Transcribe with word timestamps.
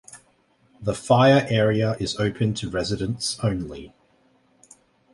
The 0.81 0.95
fire 0.95 1.45
area 1.47 1.95
is 1.99 2.15
open 2.19 2.55
to 2.55 2.71
residents 2.71 3.37
only. 3.43 3.93